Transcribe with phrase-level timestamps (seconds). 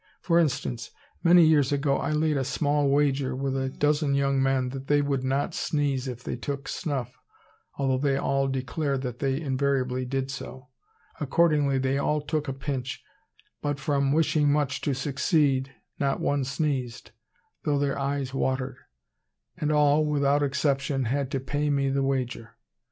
[0.19, 0.89] For instance,
[1.23, 4.99] many years ago I laid a small wager with a dozen young men that they
[4.99, 7.19] would not sneeze if they took snuff,
[7.77, 10.69] although they all declared that they invariably did so;
[11.19, 13.03] accordingly they all took a pinch,
[13.61, 17.11] but from wishing much to succeed, not one sneezed,
[17.63, 18.77] though their eyes watered,
[19.55, 22.57] and all, without exception, had to pay me the wager.